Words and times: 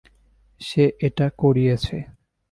সে 0.61 0.83
এটা 1.07 1.27
করিয়েছে। 1.37 1.97